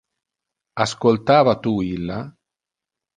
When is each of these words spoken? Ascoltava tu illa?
Ascoltava 0.85 1.53
tu 1.67 1.73
illa? 1.91 2.17